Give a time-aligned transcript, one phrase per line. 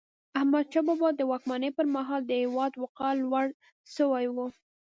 [0.39, 3.45] احمدشاه بابا د واکمني پر مهال د هیواد وقار لوړ
[3.95, 4.37] سوی و.